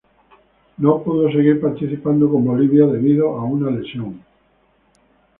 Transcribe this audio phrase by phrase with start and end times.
[0.79, 4.19] No pudo seguir participando con Bolivia debido a una lesión.